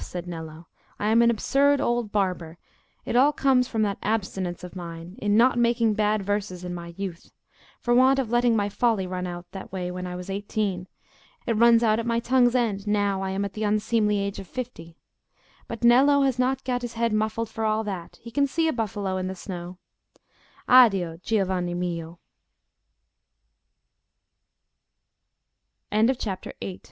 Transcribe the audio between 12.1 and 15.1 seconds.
tongue's end now I am at the unseemly age of fifty.